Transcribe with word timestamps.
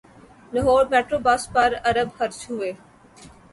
Lahore 0.53 0.83
metro bus 0.91 1.41
پر 1.53 1.69
ارب 1.89 2.09
خرچ 2.17 2.39
ہوئے 2.49 2.71